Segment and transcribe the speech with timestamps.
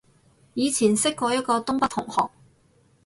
[0.55, 2.31] 以前識過一個東北同學